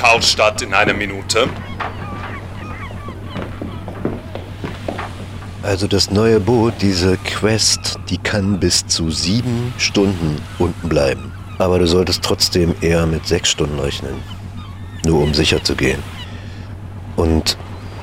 Talstadt 0.00 0.62
in 0.62 0.72
einer 0.72 0.94
Minute. 0.94 1.46
Also 5.62 5.86
das 5.86 6.10
neue 6.10 6.40
Boot, 6.40 6.72
diese 6.80 7.18
Quest, 7.18 7.98
die 8.08 8.16
kann 8.16 8.58
bis 8.58 8.86
zu 8.86 9.10
sieben 9.10 9.74
Stunden 9.76 10.40
unten 10.58 10.88
bleiben. 10.88 11.32
Aber 11.58 11.78
du 11.78 11.86
solltest 11.86 12.24
trotzdem 12.24 12.74
eher 12.80 13.04
mit 13.04 13.26
sechs 13.26 13.50
Stunden 13.50 13.78
rechnen. 13.78 14.14
Nur 15.04 15.22
um 15.22 15.34
sicher 15.34 15.62
zu 15.62 15.76
gehen. 15.76 16.02
Und 17.16 17.58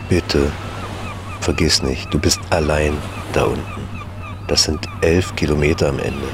bitte, 0.08 0.52
vergiss 1.42 1.82
nicht, 1.82 2.14
du 2.14 2.20
bist 2.20 2.40
allein 2.52 2.96
da 3.34 3.46
unten. 3.46 3.90
Das 4.48 4.62
sind 4.62 4.88
elf 5.02 5.36
Kilometer 5.36 5.90
am 5.90 5.98
Ende. 5.98 6.28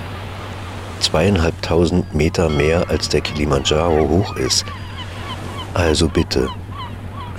Zweieinhalbtausend 0.99 2.13
Meter 2.13 2.49
mehr 2.49 2.89
als 2.89 3.07
der 3.07 3.21
Kilimanjaro 3.21 4.09
hoch 4.09 4.35
ist. 4.35 4.65
Also 5.73 6.07
bitte, 6.07 6.49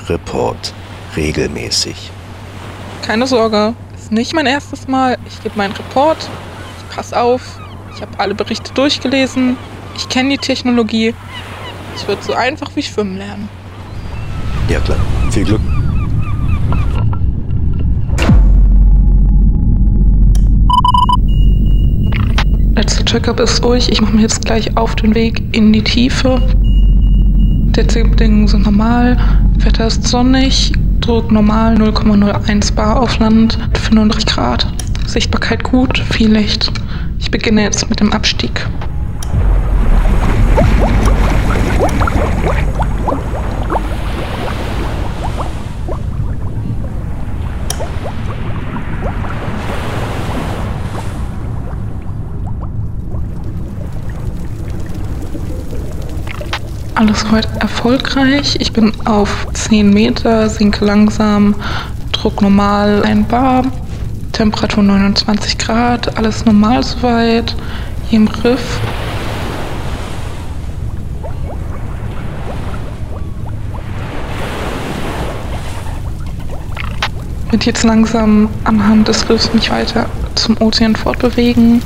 Report 0.09 0.75
regelmäßig. 1.17 2.11
Keine 3.03 3.27
Sorge, 3.27 3.75
ist 3.95 4.11
nicht 4.11 4.35
mein 4.35 4.47
erstes 4.47 4.89
Mal. 4.89 5.19
Ich 5.29 5.43
gebe 5.43 5.57
meinen 5.57 5.73
Report. 5.73 6.19
Ich 6.79 6.97
pass 6.97 7.13
auf. 7.13 7.61
Ich 7.95 8.03
habe 8.03 8.19
alle 8.19 8.35
Berichte 8.35 8.73
durchgelesen. 8.75 9.57
Ich 9.97 10.09
kenne 10.09 10.31
die 10.31 10.39
Technologie. 10.39 11.15
Es 11.95 12.09
wird 12.09 12.25
so 12.25 12.33
einfach 12.33 12.71
wie 12.75 12.83
Schwimmen 12.83 13.19
lernen. 13.19 13.49
Ja 14.69 14.81
klar, 14.81 14.99
viel 15.31 15.45
Glück. 15.45 15.61
Letzter 22.75 23.05
Checkup 23.05 23.39
ist 23.39 23.63
durch. 23.63 23.89
Ich 23.89 24.01
mache 24.01 24.13
mich 24.15 24.23
jetzt 24.23 24.45
gleich 24.45 24.77
auf 24.77 24.97
den 24.97 25.15
Weg 25.15 25.41
in 25.53 25.73
die 25.73 25.85
Tiefe. 25.85 26.43
Derzeitige 27.77 28.09
Bedingungen 28.11 28.47
sind 28.47 28.67
normal. 28.67 29.17
Wetter 29.57 29.89
ist 29.89 30.05
sonnig. 30.07 30.73
Druck 31.01 31.33
normal 31.33 31.75
0,01 31.75 32.73
Bar 32.73 33.01
auf 33.01 33.19
Land, 33.19 33.59
35 33.73 34.27
Grad. 34.27 34.73
Sichtbarkeit 35.07 35.65
gut, 35.65 35.99
viel 35.99 36.33
Licht. 36.33 36.71
Ich 37.19 37.33
beginne 37.33 37.63
jetzt 37.63 37.91
mit 37.91 37.99
dem 37.99 38.13
Abstieg. 38.13 38.65
Alles 57.07 57.21
soweit 57.21 57.47
erfolgreich. 57.61 58.57
Ich 58.61 58.73
bin 58.73 58.91
auf 59.05 59.47
10 59.53 59.93
Meter, 59.93 60.49
sinke 60.49 60.87
langsam, 60.87 61.55
Druck 62.13 62.41
normal, 62.41 63.03
ein 63.03 63.27
Bar, 63.27 63.65
Temperatur 64.33 64.83
29 64.83 65.59
Grad, 65.59 66.17
alles 66.17 66.47
normal 66.47 66.83
soweit, 66.83 67.55
hier 68.09 68.21
im 68.21 68.29
Riff. 68.29 68.81
Wird 77.51 77.67
jetzt 77.67 77.85
langsam 77.85 78.49
anhand 78.65 79.09
des 79.09 79.29
Riffs 79.29 79.53
mich 79.53 79.71
weiter 79.71 80.07
zum 80.37 80.57
Ozean 80.59 80.97
fortbewegen. 80.97 81.83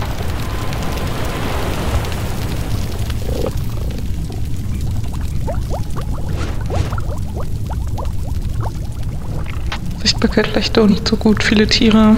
Vielleicht 10.20 10.76
doch 10.76 10.88
nicht 10.88 11.06
so 11.06 11.16
gut, 11.16 11.42
viele 11.42 11.66
Tiere. 11.66 12.16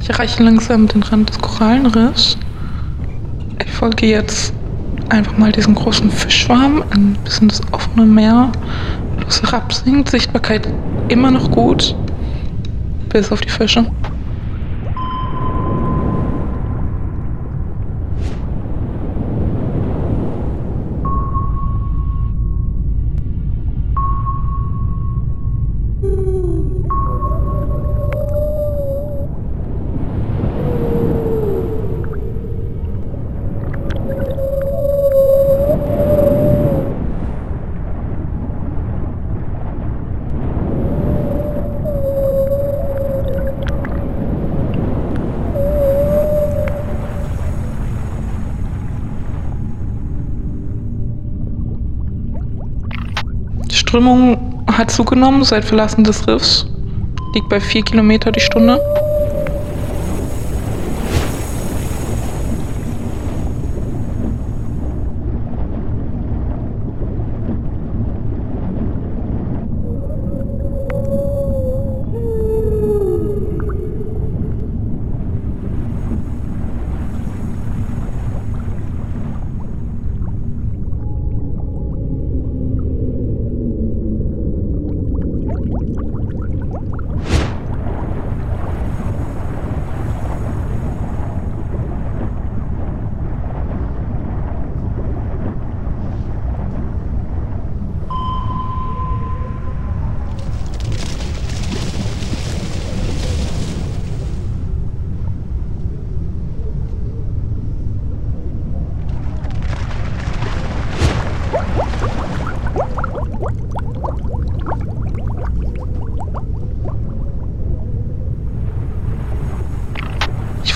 Ich 0.00 0.10
erreiche 0.10 0.42
langsam 0.42 0.88
den 0.88 1.02
Rand 1.02 1.30
des 1.30 1.38
Korallenriffs. 1.38 2.36
Ich 3.64 3.70
folge 3.70 4.06
jetzt 4.06 4.52
einfach 5.08 5.38
mal 5.38 5.52
diesem 5.52 5.74
großen 5.74 6.10
Fischschwarm, 6.10 6.82
ein 6.90 7.16
bisschen 7.24 7.48
das 7.48 7.60
offene 7.72 8.04
Meer, 8.04 8.50
wo 9.30 9.32
es 9.32 9.42
herabsinkt. 9.42 10.10
Sichtbarkeit 10.10 10.68
immer 11.08 11.30
noch 11.30 11.50
gut, 11.52 11.94
bis 13.10 13.30
auf 13.30 13.40
die 13.40 13.48
Fische. 13.48 13.86
Strömung 53.90 54.62
hat 54.70 54.88
zugenommen 54.92 55.42
seit 55.42 55.64
Verlassen 55.64 56.04
des 56.04 56.28
Riffs. 56.28 56.64
Liegt 57.34 57.48
bei 57.48 57.58
4 57.58 57.82
Kilometer 57.82 58.30
die 58.30 58.38
Stunde. 58.38 58.80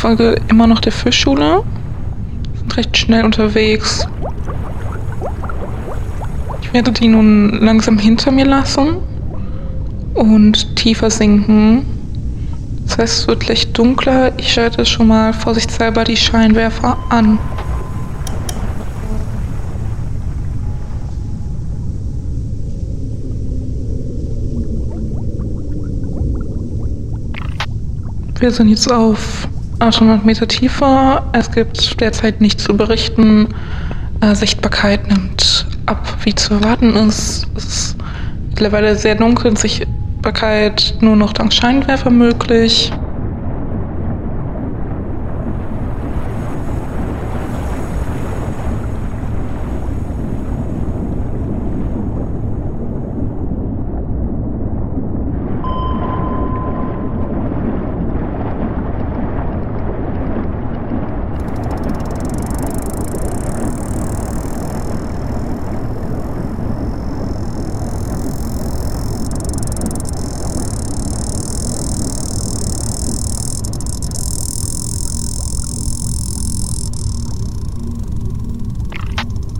Folge 0.04 0.36
immer 0.48 0.66
noch 0.66 0.80
der 0.80 0.92
Fischschule. 0.92 1.62
Sind 2.58 2.76
recht 2.76 2.94
schnell 2.94 3.24
unterwegs. 3.24 4.06
Ich 6.60 6.74
werde 6.74 6.92
die 6.92 7.08
nun 7.08 7.62
langsam 7.62 7.98
hinter 7.98 8.30
mir 8.30 8.44
lassen 8.44 8.98
und 10.12 10.76
tiefer 10.76 11.08
sinken. 11.08 11.86
Das 12.84 12.98
heißt, 12.98 13.18
es 13.20 13.28
wird 13.28 13.40
gleich 13.40 13.72
dunkler. 13.72 14.32
Ich 14.36 14.52
schalte 14.52 14.84
schon 14.84 15.08
mal 15.08 15.32
vorsichtshalber 15.32 16.04
die 16.04 16.18
Scheinwerfer 16.18 16.98
an. 17.08 17.38
Wir 28.38 28.50
sind 28.50 28.68
jetzt 28.68 28.92
auf 28.92 29.48
800 29.84 30.24
Meter 30.24 30.48
tiefer. 30.48 31.28
Es 31.32 31.50
gibt 31.50 32.00
derzeit 32.00 32.40
nichts 32.40 32.64
zu 32.64 32.74
berichten. 32.74 33.48
Äh, 34.20 34.34
Sichtbarkeit 34.34 35.06
nimmt 35.08 35.66
ab, 35.84 36.16
wie 36.22 36.34
zu 36.34 36.54
erwarten 36.54 36.96
ist. 36.96 37.46
Es 37.54 37.64
ist 37.66 37.96
mittlerweile 38.48 38.96
sehr 38.96 39.14
dunkel, 39.14 39.54
Sichtbarkeit 39.58 40.94
nur 41.00 41.16
noch 41.16 41.34
dank 41.34 41.52
Scheinwerfer 41.52 42.10
möglich. 42.10 42.92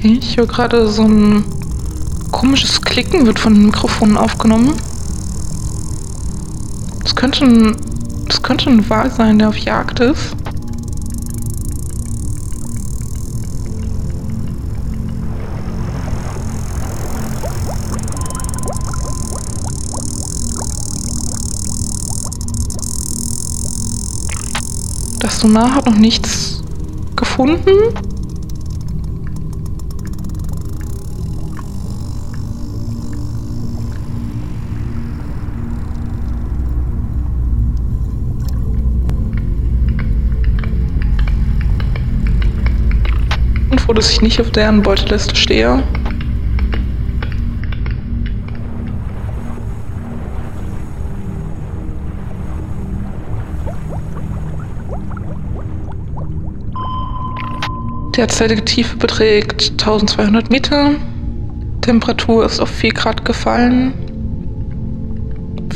Ich 0.06 0.36
höre 0.36 0.46
gerade 0.46 0.86
so 0.86 1.00
ein 1.04 1.46
komisches 2.30 2.82
Klicken 2.82 3.24
wird 3.24 3.38
von 3.38 3.54
den 3.54 3.64
Mikrofonen 3.64 4.18
aufgenommen. 4.18 4.74
Das 7.02 7.16
könnte 7.16 7.46
ein, 7.46 7.76
das 8.28 8.42
könnte 8.42 8.68
ein 8.68 8.90
Wal 8.90 9.10
sein, 9.10 9.38
der 9.38 9.48
auf 9.48 9.56
Jagd 9.56 10.00
ist. 10.00 10.36
Das 25.20 25.40
Sonar 25.40 25.76
hat 25.76 25.86
noch 25.86 25.96
nichts 25.96 26.62
gefunden. 27.16 28.13
Dass 43.94 44.10
ich 44.10 44.20
nicht 44.20 44.40
auf 44.40 44.50
deren 44.50 44.82
Beuteliste 44.82 45.36
stehe. 45.36 45.82
Derzeitige 58.16 58.64
Tiefe 58.64 58.96
beträgt 58.96 59.70
1200 59.70 60.50
Meter. 60.50 60.90
Temperatur 61.80 62.44
ist 62.44 62.60
auf 62.60 62.68
4 62.70 62.92
Grad 62.92 63.24
gefallen. 63.24 63.94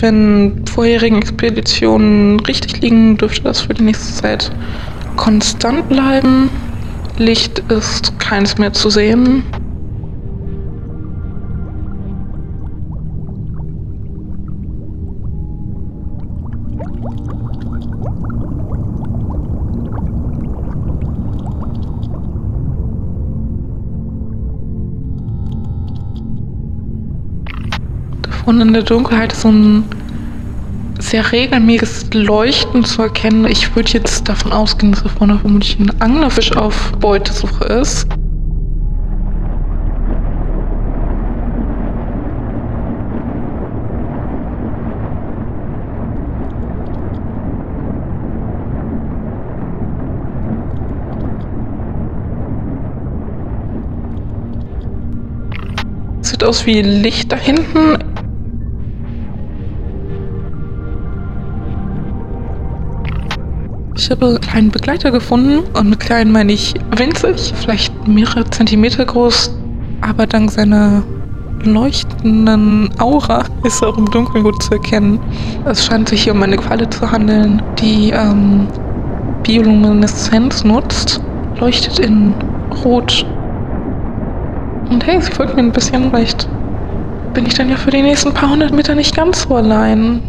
Wenn 0.01 0.67
vorherigen 0.67 1.19
Expeditionen 1.19 2.41
richtig 2.41 2.81
liegen, 2.81 3.17
dürfte 3.17 3.45
das 3.45 3.61
für 3.61 3.75
die 3.75 3.85
nächste 3.85 4.13
Zeit 4.13 4.53
konstant 5.17 5.89
bleiben. 5.89 6.51
Licht 7.19 7.59
ist 7.69 8.17
keins 8.21 8.59
mehr 8.59 8.73
zu 8.73 8.91
sehen. 8.91 9.43
Und 28.47 28.61
in 28.63 28.73
der 28.73 28.83
Dunkelheit 28.83 29.33
ist 29.33 29.43
so 29.43 29.49
ein 29.49 29.85
sehr 31.09 31.33
regelmäßiges 31.33 32.13
Leuchten 32.13 32.85
zu 32.85 33.01
erkennen. 33.01 33.47
Ich 33.47 33.75
würde 33.75 33.93
jetzt 33.93 34.29
davon 34.29 34.53
ausgehen, 34.53 34.93
dass 34.93 35.03
da 35.03 35.09
vorne 35.09 35.39
vermutlich 35.39 35.79
ein 35.79 35.91
Anglerfisch 36.01 36.55
auf 36.55 36.93
Beutesuche 37.01 37.65
ist. 37.65 38.07
Sieht 56.21 56.45
aus 56.45 56.67
wie 56.67 56.83
Licht 56.83 57.33
da 57.33 57.37
hinten. 57.37 58.08
Habe 64.11 64.27
einen 64.27 64.41
kleinen 64.41 64.71
Begleiter 64.71 65.11
gefunden 65.11 65.65
und 65.75 65.91
mit 65.91 66.01
klein 66.01 66.33
meine 66.33 66.53
ich 66.53 66.73
winzig, 66.97 67.53
vielleicht 67.55 68.09
mehrere 68.09 68.49
Zentimeter 68.49 69.05
groß, 69.05 69.55
aber 70.01 70.27
dank 70.27 70.51
seiner 70.51 71.03
leuchtenden 71.63 72.91
Aura 72.99 73.45
ist 73.65 73.83
er 73.83 73.89
auch 73.89 73.99
im 73.99 74.11
Dunkeln 74.11 74.45
gut 74.45 74.63
zu 74.63 74.75
erkennen. 74.75 75.21
Es 75.67 75.85
scheint 75.85 76.09
sich 76.09 76.23
hier 76.23 76.33
um 76.33 76.43
eine 76.43 76.57
Qualle 76.57 76.89
zu 76.89 77.11
handeln, 77.11 77.61
die 77.79 78.11
ähm, 78.11 78.67
Biolumineszenz 79.43 80.65
nutzt, 80.65 81.21
leuchtet 81.61 81.99
in 81.99 82.33
Rot. 82.85 83.27
Und 84.91 85.07
hey, 85.07 85.21
sie 85.21 85.33
folgt 85.33 85.55
mir 85.55 85.63
ein 85.63 85.73
bisschen, 85.73 86.09
vielleicht 86.11 86.49
bin 87.35 87.45
ich 87.45 87.55
dann 87.55 87.69
ja 87.69 87.77
für 87.77 87.91
die 87.91 88.01
nächsten 88.01 88.33
paar 88.33 88.51
hundert 88.51 88.73
Meter 88.73 88.95
nicht 88.95 89.15
ganz 89.15 89.43
so 89.43 89.55
allein. 89.55 90.23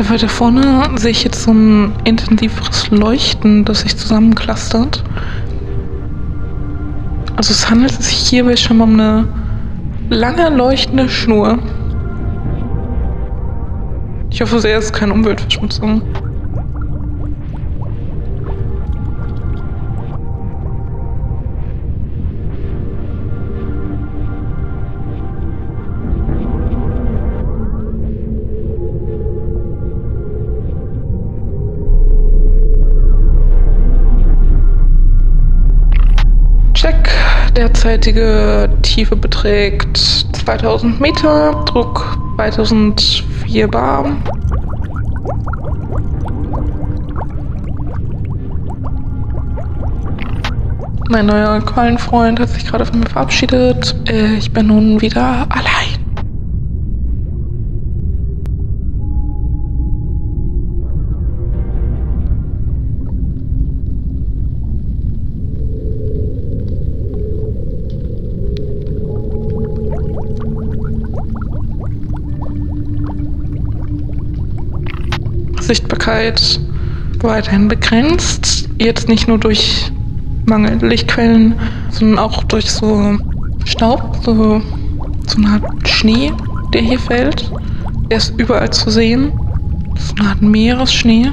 Da 0.00 0.08
weiter 0.08 0.30
vorne 0.30 0.88
sehe 0.96 1.10
ich 1.10 1.24
jetzt 1.24 1.42
so 1.42 1.50
ein 1.52 1.92
intensiveres 2.04 2.88
Leuchten, 2.88 3.66
das 3.66 3.80
sich 3.80 3.98
zusammenclustert. 3.98 5.04
Also 7.36 7.52
es 7.52 7.68
handelt 7.68 7.92
sich 8.02 8.16
hierbei 8.16 8.56
schon 8.56 8.78
mal 8.78 8.84
um 8.84 8.94
eine 8.94 9.28
lange 10.08 10.48
leuchtende 10.48 11.06
Schnur. 11.10 11.58
Ich 14.30 14.40
hoffe 14.40 14.58
sehr, 14.60 14.78
es 14.78 14.86
ist 14.86 14.94
keine 14.94 15.12
Umweltverschmutzung. 15.12 16.00
Derzeitige 37.60 38.70
Tiefe 38.80 39.14
beträgt 39.16 39.98
2000 39.98 40.98
Meter, 40.98 41.62
Druck 41.66 42.16
2004 42.36 43.68
bar. 43.68 44.16
Mein 51.10 51.26
neuer 51.26 51.60
Quallenfreund 51.60 52.40
hat 52.40 52.48
sich 52.48 52.64
gerade 52.64 52.86
von 52.86 53.00
mir 53.00 53.10
verabschiedet. 53.10 53.94
Äh, 54.08 54.36
Ich 54.38 54.50
bin 54.50 54.68
nun 54.68 55.02
wieder 55.02 55.46
allein. 55.50 55.99
Sichtbarkeit 76.10 76.60
weiterhin 77.20 77.68
begrenzt. 77.68 78.68
Jetzt 78.78 79.08
nicht 79.08 79.28
nur 79.28 79.38
durch 79.38 79.92
mangelnde 80.46 80.88
Lichtquellen, 80.88 81.54
sondern 81.90 82.18
auch 82.18 82.42
durch 82.44 82.70
so 82.70 83.16
Staub, 83.64 84.18
so, 84.24 84.60
so 85.26 85.36
eine 85.36 85.62
Art 85.62 85.88
Schnee, 85.88 86.32
der 86.72 86.82
hier 86.82 86.98
fällt. 86.98 87.50
Der 88.10 88.18
ist 88.18 88.34
überall 88.38 88.70
zu 88.70 88.90
sehen. 88.90 89.32
Das 89.94 90.04
ist 90.04 90.20
eine 90.20 90.30
Art 90.30 90.42
Meeresschnee. 90.42 91.30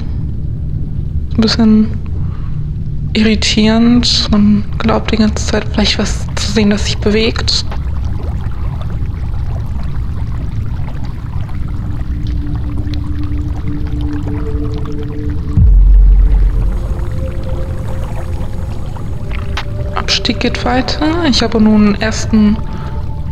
Ein 1.34 1.40
bisschen 1.40 1.88
irritierend. 3.14 4.28
Man 4.30 4.64
glaubt 4.78 5.10
die 5.10 5.16
ganze 5.16 5.46
Zeit 5.46 5.64
vielleicht 5.72 5.98
was 5.98 6.26
zu 6.36 6.52
sehen, 6.52 6.70
das 6.70 6.84
sich 6.84 6.98
bewegt. 6.98 7.64
Abstieg 20.28 20.40
geht 20.40 20.64
weiter. 20.66 21.24
Ich 21.26 21.42
habe 21.42 21.58
nun 21.58 21.94
ersten 21.94 22.58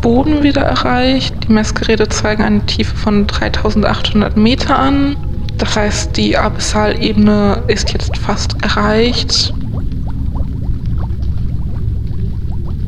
Boden 0.00 0.42
wieder 0.42 0.62
erreicht. 0.62 1.34
Die 1.46 1.52
Messgeräte 1.52 2.08
zeigen 2.08 2.42
eine 2.42 2.64
Tiefe 2.64 2.96
von 2.96 3.26
3800 3.26 4.34
Meter 4.38 4.78
an. 4.78 5.14
Das 5.58 5.76
heißt, 5.76 6.16
die 6.16 6.38
Abyssalebene 6.38 7.62
ist 7.66 7.92
jetzt 7.92 8.16
fast 8.16 8.56
erreicht. 8.62 9.52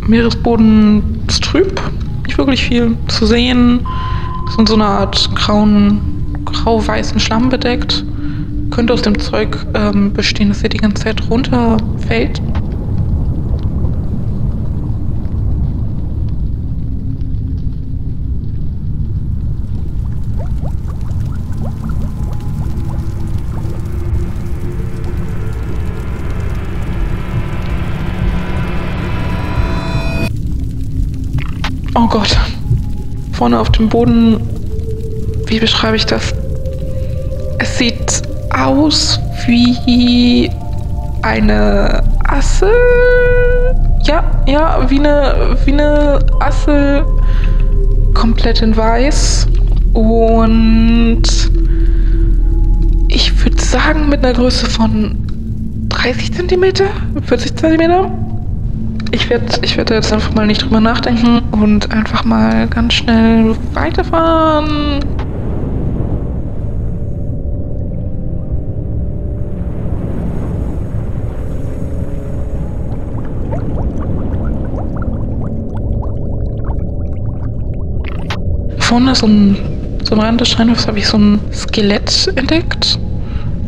Meeresboden 0.07 1.23
ist 1.29 1.45
trüb, 1.45 1.79
nicht 2.27 2.38
wirklich 2.38 2.65
viel 2.65 2.97
zu 3.09 3.27
sehen. 3.27 3.87
Ist 4.49 4.59
in 4.59 4.67
so 4.67 4.75
einer 4.77 4.87
Art 4.87 5.29
grauen, 5.35 6.00
grau-weißen 6.47 7.21
Schlamm 7.21 7.50
bedeckt. 7.50 8.07
Könnte 8.71 8.95
aus 8.95 9.03
dem 9.03 9.19
Zeug 9.19 9.59
ähm, 9.75 10.15
bestehen, 10.15 10.49
dass 10.49 10.62
er 10.62 10.71
die 10.71 10.79
ganze 10.79 11.05
Zeit 11.05 11.29
runterfällt. 11.29 12.41
Oh 32.09 32.12
Gott. 32.12 32.38
Vorne 33.33 33.61
auf 33.61 33.71
dem 33.73 33.91
Boden. 33.91 34.41
Wie 35.45 35.61
beschreibe 35.61 35.95
ich 35.95 36.07
das? 36.07 36.33
Es 37.59 37.77
sieht 37.77 38.23
aus 38.49 39.21
wie 39.47 40.50
eine 41.21 42.03
Asse. 42.27 42.71
Ja, 44.05 44.25
ja, 44.47 44.88
wie 44.88 45.00
eine, 45.00 45.59
wie 45.67 45.73
eine 45.73 46.21
Asse. 46.41 47.05
Komplett 48.15 48.62
in 48.62 48.75
weiß. 48.75 49.47
Und 49.93 51.25
ich 53.09 53.45
würde 53.45 53.62
sagen 53.62 54.09
mit 54.09 54.25
einer 54.25 54.33
Größe 54.33 54.65
von 54.65 55.15
30 55.91 56.33
cm, 56.33 56.65
40 57.27 57.55
cm. 57.55 58.27
Ich 59.11 59.31
werde 59.31 59.47
ich 59.62 59.77
werd 59.77 59.91
jetzt 59.91 60.12
einfach 60.12 60.35
mal 60.35 60.47
nicht 60.47 60.62
drüber 60.62 60.81
nachdenken 60.81 61.41
und 61.53 61.91
einfach 61.93 62.25
mal 62.25 62.67
ganz 62.69 62.95
schnell 62.95 63.57
weiterfahren. 63.73 65.00
Vorne 78.79 79.15
so 79.15 79.27
ein, 79.27 79.57
so 80.05 80.15
ein 80.15 80.21
Rand 80.21 80.41
des 80.41 80.49
Scheinhofs 80.49 80.87
habe 80.87 80.99
ich 80.99 81.07
so 81.07 81.17
ein 81.17 81.41
Skelett 81.53 82.31
entdeckt. 82.37 82.99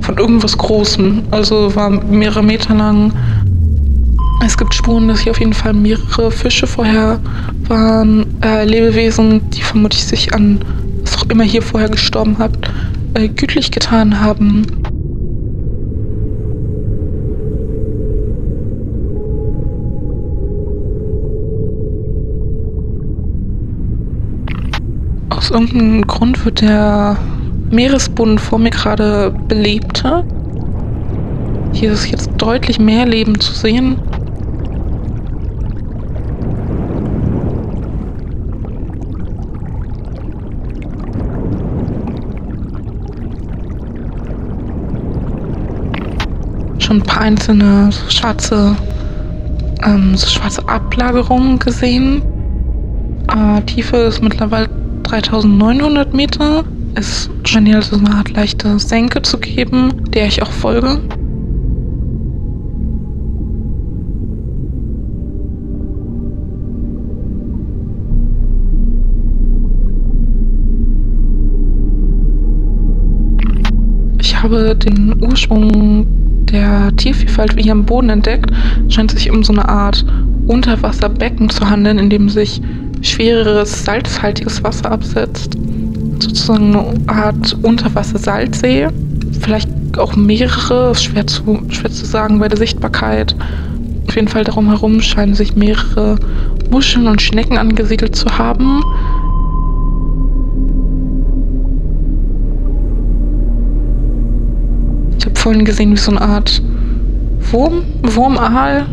Von 0.03 0.19
irgendwas 0.19 0.57
Großem. 0.57 1.23
Also 1.31 1.75
war 1.75 1.91
mehrere 1.91 2.43
Meter 2.43 2.75
lang 2.75 3.13
es 4.45 4.57
gibt 4.57 4.75
Spuren, 4.75 5.09
dass 5.09 5.21
hier 5.21 5.33
auf 5.33 5.39
jeden 5.39 5.53
Fall 5.53 5.73
mehrere 5.73 6.31
Fische 6.31 6.67
vorher 6.67 7.21
waren, 7.69 8.27
äh, 8.43 8.65
Lebewesen, 8.65 9.49
die 9.51 9.63
vermutlich 9.63 10.05
sich 10.05 10.35
an 10.35 10.61
was 11.03 11.17
auch 11.17 11.31
immer 11.31 11.45
hier 11.45 11.63
vorher 11.63 11.89
gestorben 11.89 12.39
hat, 12.39 12.53
äh, 13.15 13.29
gütlich 13.29 13.71
getan 13.71 14.21
haben. 14.21 14.67
Aus 25.31 25.51
irgendeinem 25.51 26.07
Grund 26.07 26.45
wird 26.45 26.61
der 26.61 27.17
Meeresboden 27.71 28.39
vor 28.39 28.59
mir 28.59 28.71
gerade 28.71 29.35
belebter. 29.49 30.25
Hier 31.73 31.93
ist 31.93 32.11
jetzt 32.11 32.31
deutlich 32.37 32.79
mehr 32.79 33.07
Leben 33.07 33.39
zu 33.41 33.53
sehen. 33.53 33.97
Schon 46.91 47.03
ein 47.03 47.03
paar 47.03 47.23
einzelne 47.23 47.93
so 47.93 48.11
schwarze, 48.11 48.75
ähm, 49.85 50.17
so 50.17 50.27
schwarze 50.27 50.69
Ablagerungen 50.69 51.61
gesehen. 51.61 52.21
Äh, 53.29 53.63
Tiefe 53.63 53.97
ist 53.97 54.21
mittlerweile 54.21 54.69
3900 55.05 56.13
Meter. 56.13 56.65
Es 56.97 57.31
scheint 57.45 57.69
hier 57.69 57.77
also 57.77 57.97
eine 57.97 58.13
Art 58.17 58.31
leichte 58.33 58.77
Senke 58.81 59.23
zu 59.23 59.39
geben, 59.39 60.11
der 60.11 60.27
ich 60.27 60.43
auch 60.43 60.51
folge. 60.51 61.01
Ich 74.19 74.43
habe 74.43 74.75
den 74.75 75.23
Ursprung 75.23 76.20
der 76.53 76.95
Tiervielfalt 76.97 77.55
hier 77.59 77.73
am 77.73 77.85
Boden 77.85 78.11
entdeckt, 78.11 78.51
scheint 78.89 79.11
sich 79.11 79.31
um 79.31 79.43
so 79.43 79.53
eine 79.53 79.69
Art 79.69 80.05
Unterwasserbecken 80.47 81.51
zu 81.51 81.69
handeln, 81.69 81.99
in 81.99 82.11
dem 82.11 82.29
sich 82.29 82.61
schwereres, 83.03 83.85
salzhaltiges 83.85 84.63
Wasser 84.63 84.91
absetzt. 84.91 85.57
Sozusagen 86.19 86.77
eine 86.77 86.95
Art 87.07 87.57
Unterwasser-Salzsee. 87.63 88.89
Vielleicht 89.41 89.69
auch 89.99 90.17
mehrere, 90.17 90.95
schwer 90.95 91.27
zu, 91.27 91.63
schwer 91.71 91.91
zu 91.91 92.05
sagen 92.05 92.39
bei 92.39 92.49
der 92.49 92.59
Sichtbarkeit. 92.59 93.35
Auf 94.09 94.17
jeden 94.17 94.29
Fall 94.29 94.45
darum 94.45 94.69
herum 94.69 95.01
scheinen 95.01 95.35
sich 95.35 95.57
mehrere 95.57 96.17
Muscheln 96.71 97.07
und 97.07 97.23
Schnecken 97.23 97.59
angesiedelt 97.59 98.17
zu 98.17 98.27
haben. 98.39 98.83
Vorhin 105.41 105.65
gesehen, 105.65 105.93
wie 105.93 105.97
so 105.97 106.11
eine 106.11 106.21
Art 106.21 106.63
Wurm, 107.51 107.83
Wurmaal 108.03 108.87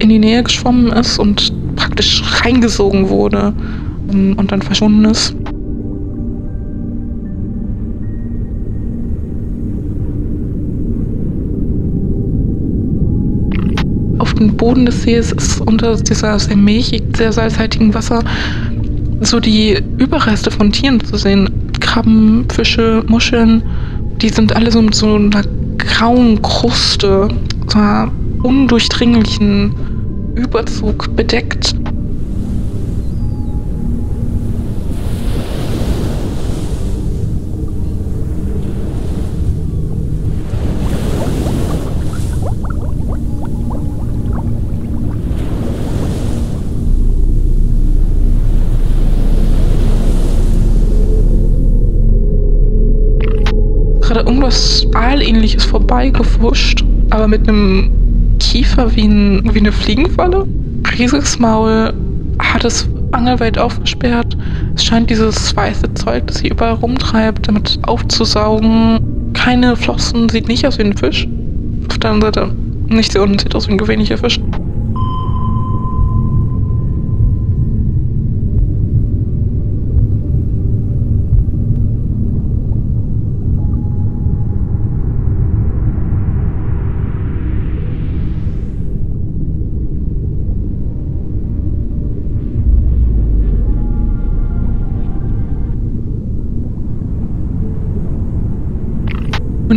in 0.00 0.08
die 0.08 0.18
Nähe 0.18 0.42
geschwommen 0.42 0.90
ist 0.92 1.18
und 1.18 1.52
praktisch 1.76 2.22
reingesogen 2.42 3.08
wurde 3.08 3.52
und 4.08 4.46
dann 4.50 4.60
verschwunden 4.60 5.04
ist. 5.04 5.36
Auf 14.18 14.34
dem 14.34 14.56
Boden 14.56 14.86
des 14.86 15.02
Sees 15.02 15.32
ist 15.32 15.60
unter 15.60 15.96
dieser 15.96 16.38
sehr 16.38 16.56
milchig, 16.56 17.02
sehr 17.16 17.32
salzhaltigen 17.32 17.94
Wasser 17.94 18.22
so 19.20 19.38
die 19.38 19.80
Überreste 19.98 20.50
von 20.50 20.72
Tieren 20.72 20.98
zu 21.04 21.16
sehen. 21.16 21.48
Krabben, 21.80 22.46
Fische, 22.50 23.04
Muscheln, 23.06 23.62
die 24.22 24.28
sind 24.28 24.54
alle 24.54 24.70
so 24.70 24.80
mit 24.80 24.94
so 24.94 25.16
einer 25.16 25.42
grauen 25.78 26.40
Kruste, 26.42 27.28
so 27.66 27.78
einer 27.78 28.10
undurchdringlichen 28.42 29.74
Überzug 30.36 31.14
bedeckt. 31.16 31.74
Irgendwas 54.32 54.86
Aalähnliches 54.94 55.64
vorbeigefuscht, 55.64 56.82
aber 57.10 57.28
mit 57.28 57.46
einem 57.46 57.90
Kiefer 58.40 58.96
wie, 58.96 59.04
ein, 59.04 59.42
wie 59.52 59.58
eine 59.58 59.72
Fliegenfalle. 59.72 60.46
Riesiges 60.98 61.38
Maul, 61.38 61.92
hat 62.38 62.64
es 62.64 62.88
angelweit 63.12 63.58
aufgesperrt. 63.58 64.36
Es 64.74 64.84
scheint 64.84 65.10
dieses 65.10 65.54
weiße 65.54 65.92
Zeug, 65.94 66.26
das 66.26 66.38
sie 66.38 66.48
überall 66.48 66.74
rumtreibt, 66.74 67.46
damit 67.46 67.78
aufzusaugen. 67.82 69.00
Keine 69.34 69.76
Flossen, 69.76 70.30
sieht 70.30 70.48
nicht 70.48 70.66
aus 70.66 70.78
wie 70.78 70.84
ein 70.84 70.96
Fisch. 70.96 71.28
Auf 71.90 71.98
der 71.98 72.12
anderen 72.12 72.32
Seite, 72.32 72.54
nicht 72.88 73.12
sehr 73.12 73.22
unten, 73.22 73.38
sieht 73.38 73.54
aus 73.54 73.68
wie 73.68 73.72
ein 73.72 73.78
gewöhnlicher 73.78 74.16
Fisch. 74.16 74.40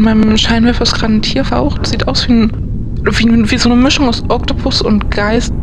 Meinem 0.05 0.38
Scheinwerfer 0.38 0.83
ist 0.83 0.95
gerade 0.95 1.13
ein 1.13 1.21
Tier 1.21 1.43
veraucht. 1.43 1.85
Sieht 1.85 2.07
aus 2.07 2.27
wie, 2.27 2.33
ein, 2.33 2.51
wie, 3.03 3.51
wie 3.51 3.57
so 3.57 3.69
eine 3.69 3.81
Mischung 3.81 4.07
aus 4.07 4.24
Oktopus 4.29 4.81
und 4.81 5.12
Geist. 5.12 5.53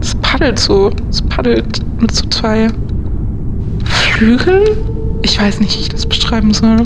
Es 0.00 0.14
paddelt 0.16 0.58
so. 0.58 0.90
Es 1.10 1.22
paddelt 1.22 1.80
mit 2.00 2.12
so 2.12 2.26
zwei 2.28 2.68
Flügeln. 3.84 4.64
Ich 5.22 5.40
weiß 5.40 5.60
nicht, 5.60 5.76
wie 5.76 5.80
ich 5.82 5.88
das 5.88 6.06
beschreiben 6.06 6.52
soll. 6.52 6.82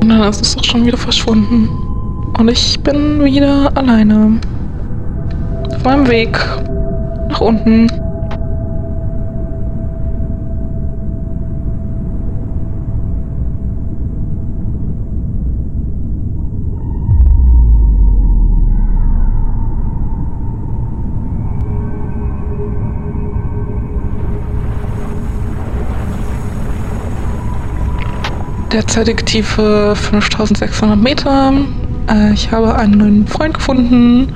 Und 0.00 0.08
dann 0.08 0.28
ist 0.28 0.42
es 0.42 0.56
auch 0.56 0.64
schon 0.64 0.86
wieder 0.86 0.98
verschwunden. 0.98 1.68
Und 2.38 2.48
ich 2.48 2.78
bin 2.80 3.24
wieder 3.24 3.76
alleine. 3.76 4.38
Auf 5.74 5.84
meinem 5.84 6.06
Weg 6.08 6.38
nach 7.30 7.40
unten. 7.40 7.90
Derzeitig 28.76 29.24
Tiefe 29.24 29.96
5600 29.96 30.98
Meter. 30.98 31.50
Äh, 32.10 32.34
ich 32.34 32.52
habe 32.52 32.74
einen 32.74 32.98
neuen 32.98 33.26
Freund 33.26 33.54
gefunden. 33.54 34.30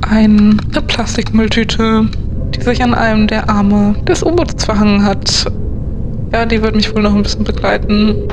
Eine 0.00 0.56
Plastikmülltüte, 0.88 2.08
die 2.52 2.60
sich 2.60 2.82
an 2.82 2.94
einem 2.94 3.28
der 3.28 3.48
Arme 3.48 3.94
des 4.08 4.24
U-Boots 4.24 4.64
verhangen 4.64 5.04
hat. 5.04 5.46
Ja, 6.32 6.46
die 6.46 6.60
wird 6.62 6.74
mich 6.74 6.92
wohl 6.92 7.02
noch 7.02 7.14
ein 7.14 7.22
bisschen 7.22 7.44
begleiten. 7.44 8.26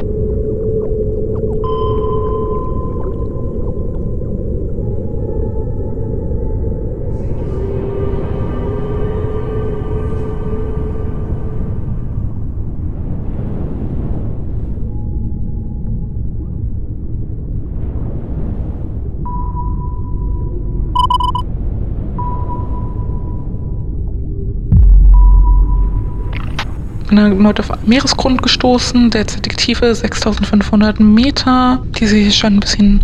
Bin 27.11 27.17
erneut 27.17 27.59
auf 27.59 27.69
Meeresgrund 27.85 28.41
gestoßen, 28.41 29.09
derzeitige 29.09 29.57
Tiefe 29.57 29.93
6500 29.93 31.01
Meter. 31.01 31.83
Diese 31.99 32.15
hier 32.15 32.31
scheint 32.31 32.55
ein 32.55 32.59
bisschen 32.61 33.01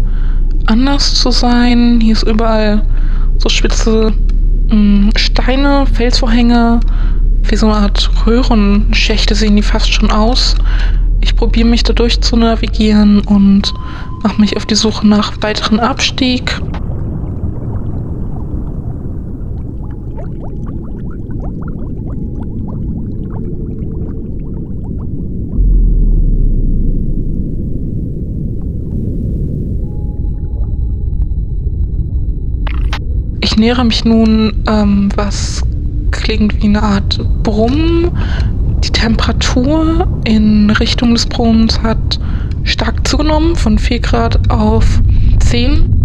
anders 0.65 1.15
zu 1.15 1.29
sein. 1.29 1.99
Hier 2.01 2.13
ist 2.13 2.23
überall 2.23 2.85
so 3.37 3.49
spitze 3.49 4.13
mh, 4.69 4.75
mm, 4.75 5.09
Steine, 5.17 5.85
Felsvorhänge, 5.91 6.79
wie 7.43 7.55
so 7.57 7.65
eine 7.67 7.75
Art 7.75 8.09
Röhrenschächte 8.25 9.35
sehen 9.35 9.57
die 9.57 9.61
fast 9.61 9.91
schon 9.91 10.09
aus. 10.09 10.55
Ich 11.19 11.35
probiere 11.35 11.67
mich 11.67 11.83
da 11.83 11.91
durch 11.91 12.21
zu 12.21 12.37
navigieren 12.37 13.19
und 13.19 13.73
mache 14.23 14.39
mich 14.39 14.55
auf 14.55 14.65
die 14.65 14.75
Suche 14.75 15.05
nach 15.05 15.33
weiteren 15.41 15.81
Abstieg. 15.81 16.61
Ich 33.57 33.61
nähere 33.61 33.85
mich 33.85 34.05
nun, 34.05 34.53
ähm, 34.67 35.09
was 35.15 35.63
klingt 36.11 36.61
wie 36.61 36.67
eine 36.67 36.83
Art 36.83 37.19
Brummen. 37.41 38.11
Die 38.83 38.91
Temperatur 38.91 40.07
in 40.25 40.69
Richtung 40.69 41.15
des 41.15 41.25
Brummens 41.25 41.81
hat 41.81 42.19
stark 42.65 43.07
zugenommen, 43.07 43.55
von 43.55 43.79
4 43.79 43.99
Grad 43.99 44.51
auf 44.51 45.01
10. 45.39 45.96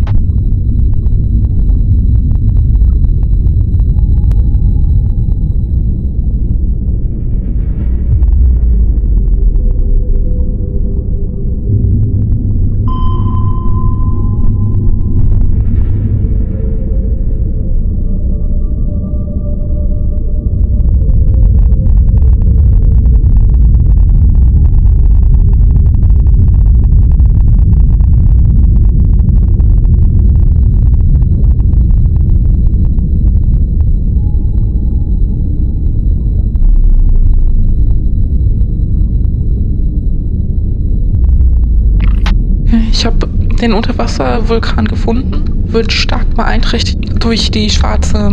Ich 42.90 43.04
habe 43.04 43.28
den 43.61 43.74
Unterwasservulkan 43.74 44.87
gefunden, 44.87 45.44
wird 45.66 45.92
stark 45.92 46.35
beeinträchtigt 46.35 47.22
durch 47.22 47.50
die 47.50 47.68
schwarze 47.68 48.30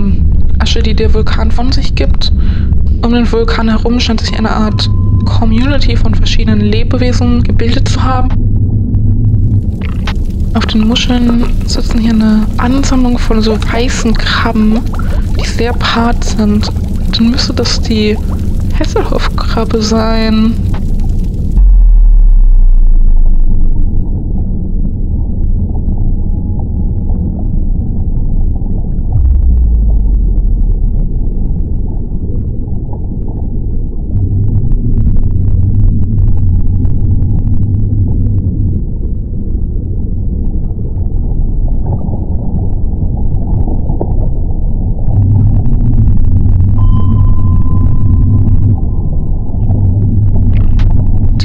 Asche, 0.59 0.81
die 0.81 0.93
der 0.93 1.13
Vulkan 1.13 1.51
von 1.51 1.71
sich 1.71 1.95
gibt. 1.95 2.31
Um 3.01 3.13
den 3.13 3.29
Vulkan 3.31 3.69
herum 3.69 3.99
scheint 3.99 4.21
sich 4.21 4.37
eine 4.37 4.51
Art 4.51 4.89
Community 5.25 5.95
von 5.95 6.15
verschiedenen 6.15 6.61
Lebewesen 6.61 7.43
gebildet 7.43 7.87
zu 7.87 8.01
haben. 8.01 8.29
Auf 10.53 10.65
den 10.65 10.87
Muscheln 10.87 11.45
sitzen 11.65 11.99
hier 11.99 12.13
eine 12.13 12.45
Ansammlung 12.57 13.17
von 13.17 13.41
so 13.41 13.57
weißen 13.71 14.13
Krabben, 14.13 14.79
die 15.39 15.47
sehr 15.47 15.73
part 15.73 16.23
sind. 16.23 16.71
Dann 17.17 17.31
müsste 17.31 17.53
das 17.53 17.81
die 17.81 18.17
Hesselhoff-Krabbe 18.77 19.81
sein. 19.81 20.53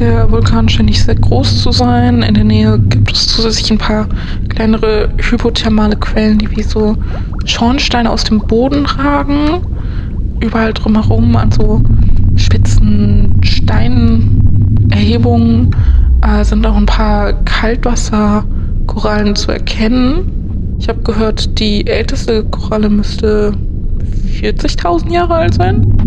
Der 0.05 0.31
Vulkan 0.31 0.69
scheint 0.69 0.91
nicht 0.91 1.03
sehr 1.03 1.15
groß 1.15 1.63
zu 1.63 1.73
sein. 1.73 2.21
In 2.21 2.35
der 2.35 2.45
Nähe 2.45 2.79
gibt 2.79 3.11
es 3.11 3.27
zusätzlich 3.27 3.71
ein 3.71 3.79
paar 3.79 4.07
kleinere 4.51 5.09
hypothermale 5.17 5.97
Quellen, 5.97 6.37
die 6.37 6.51
wie 6.55 6.63
so 6.63 6.95
Schornsteine 7.47 8.11
aus 8.11 8.23
dem 8.23 8.39
Boden 8.41 8.85
ragen. 8.85 9.63
Überall 10.41 10.75
drumherum 10.75 11.35
an 11.37 11.51
so 11.51 11.81
spitzen 12.37 13.41
Steinen 13.43 14.91
Erhebungen 14.91 15.75
äh, 16.21 16.45
sind 16.45 16.67
auch 16.67 16.77
ein 16.77 16.85
paar 16.85 17.33
Kaltwasserkorallen 17.45 19.35
zu 19.35 19.53
erkennen. 19.53 20.77
Ich 20.81 20.89
habe 20.91 21.01
gehört, 21.01 21.59
die 21.59 21.87
älteste 21.87 22.45
Koralle 22.45 22.91
müsste 22.91 23.55
40.000 24.39 25.11
Jahre 25.11 25.37
alt 25.37 25.55
sein. 25.55 26.04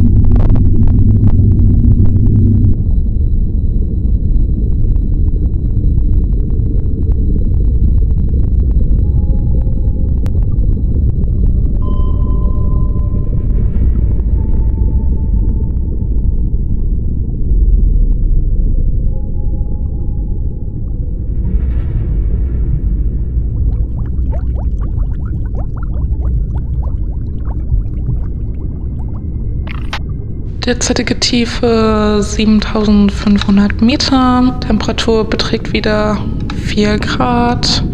Derzeitige 30.67 31.17
Tiefe 31.17 32.19
7500 32.21 33.81
Meter. 33.81 34.59
Temperatur 34.67 35.23
beträgt 35.23 35.71
wieder 35.71 36.17
4 36.65 36.99
Grad. 36.99 37.85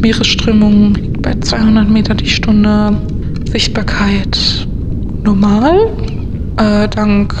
Meeresströmung 0.00 0.94
liegt 0.94 1.22
bei 1.22 1.34
200 1.34 1.90
Meter 1.90 2.14
die 2.14 2.28
Stunde. 2.30 2.96
Sichtbarkeit 3.50 4.38
normal. 5.24 5.90
Äh, 6.56 6.86
dank 6.86 7.34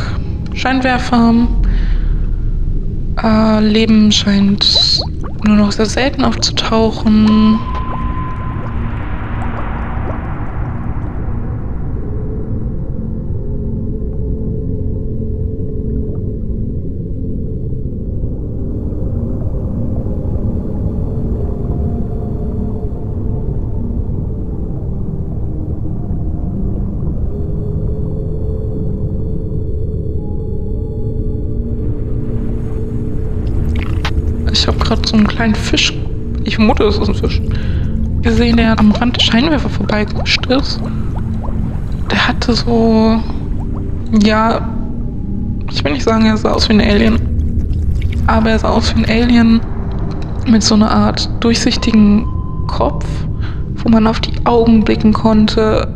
Scheinwerfer. 0.54 1.46
Äh, 3.22 3.60
Leben 3.60 4.10
scheint 4.10 4.98
nur 5.44 5.54
noch 5.54 5.70
sehr 5.70 5.86
selten 5.86 6.24
aufzutauchen. 6.24 7.60
Gerade 34.94 35.08
so 35.08 35.16
einen 35.16 35.26
kleinen 35.26 35.54
Fisch, 35.54 35.92
ich 36.44 36.56
vermute, 36.56 36.84
es 36.84 36.98
ist 36.98 37.08
ein 37.08 37.14
Fisch, 37.14 37.40
gesehen, 38.22 38.56
der 38.56 38.78
am 38.78 38.92
Rand 38.92 39.16
der 39.16 39.20
Scheinwerfer 39.20 39.68
vorbeigewischt 39.68 40.46
ist. 40.46 40.80
Der 42.10 42.28
hatte 42.28 42.54
so, 42.54 43.20
ja, 44.22 44.68
ich 45.70 45.82
will 45.84 45.92
nicht 45.92 46.04
sagen, 46.04 46.26
er 46.26 46.36
sah 46.36 46.52
aus 46.52 46.68
wie 46.68 46.74
ein 46.74 46.80
Alien, 46.80 47.18
aber 48.26 48.50
er 48.50 48.58
sah 48.58 48.68
aus 48.68 48.94
wie 48.94 49.04
ein 49.04 49.10
Alien 49.10 49.60
mit 50.46 50.62
so 50.62 50.74
einer 50.74 50.90
Art 50.90 51.28
durchsichtigen 51.40 52.26
Kopf, 52.66 53.04
wo 53.76 53.88
man 53.88 54.06
auf 54.06 54.20
die 54.20 54.34
Augen 54.44 54.84
blicken 54.84 55.12
konnte. 55.12 55.88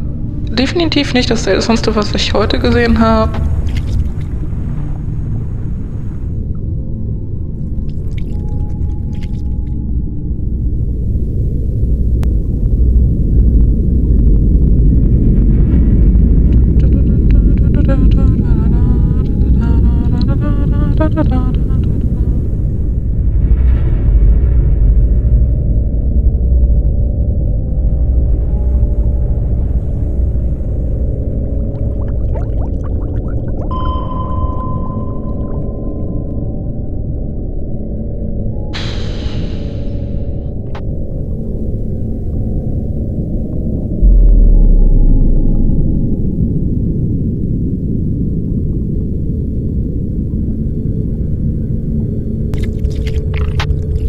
Definitiv 0.50 1.14
nicht 1.14 1.30
das 1.30 1.44
seltsamste, 1.44 1.94
was 1.94 2.14
ich 2.14 2.32
heute 2.32 2.58
gesehen 2.58 2.98
habe. 2.98 3.30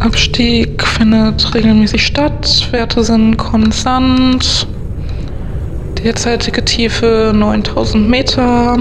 Abstieg 0.00 0.82
findet 0.82 1.54
regelmäßig 1.54 2.06
statt. 2.06 2.68
Werte 2.70 3.04
sind 3.04 3.36
konstant. 3.36 4.66
Derzeitige 6.02 6.64
Tiefe 6.64 7.32
9000 7.34 8.08
Meter 8.08 8.78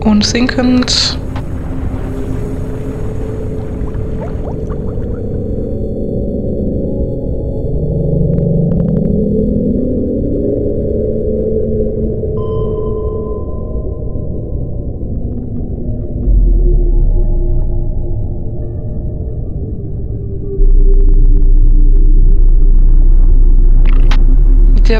und 0.00 0.26
sinkend. 0.26 1.18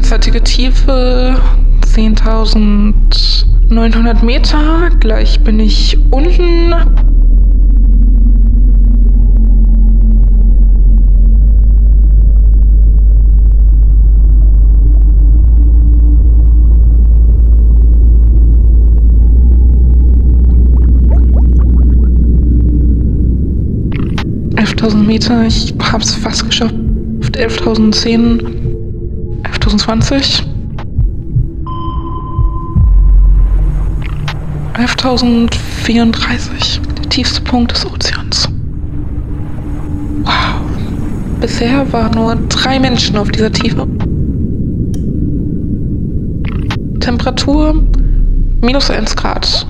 Derzeitige 0.09 0.43
Tiefe 0.43 1.39
10.900 1.93 4.25
Meter. 4.25 4.89
Gleich 4.99 5.39
bin 5.41 5.59
ich 5.59 5.95
unten. 6.09 6.73
Elftausend 24.55 25.05
Meter, 25.05 25.45
ich 25.45 25.75
hab's 25.79 26.15
fast 26.15 26.47
geschafft. 26.47 26.73
Auf 27.21 27.29
11.010. 27.29 28.68
11.020. 29.43 30.43
11.034. 34.75 36.79
Der 36.95 37.09
tiefste 37.09 37.41
Punkt 37.41 37.71
des 37.71 37.85
Ozeans. 37.85 38.47
Wow. 40.23 40.61
Bisher 41.41 41.91
waren 41.91 42.13
nur 42.13 42.35
drei 42.47 42.79
Menschen 42.79 43.17
auf 43.17 43.29
dieser 43.29 43.51
Tiefe. 43.51 43.85
Temperatur 46.99 47.83
minus 48.61 48.89
1 48.89 49.15
Grad. 49.15 49.67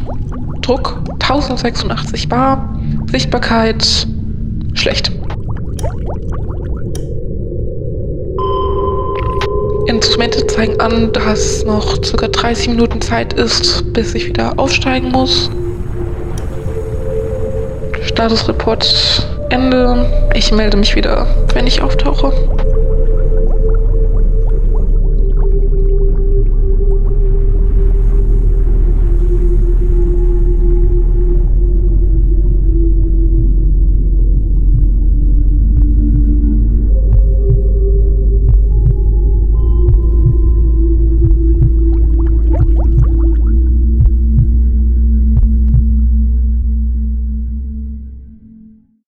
Druck 0.61 1.01
1086 1.19 2.29
bar. 2.29 2.79
Sichtbarkeit 3.11 4.07
schlecht. 4.73 5.11
Instrumente 9.89 10.45
zeigen 10.45 10.79
an, 10.79 11.11
dass 11.13 11.65
noch 11.65 11.99
ca. 11.99 12.27
30 12.27 12.69
Minuten 12.69 13.01
Zeit 13.01 13.33
ist, 13.33 13.91
bis 13.91 14.13
ich 14.13 14.27
wieder 14.27 14.53
aufsteigen 14.57 15.09
muss. 15.09 15.49
Statusreport 18.03 19.27
Ende. 19.49 20.29
Ich 20.35 20.51
melde 20.51 20.77
mich 20.77 20.95
wieder, 20.95 21.25
wenn 21.55 21.65
ich 21.65 21.81
auftauche. 21.81 22.31